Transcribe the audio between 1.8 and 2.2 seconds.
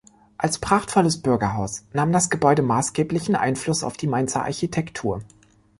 nahm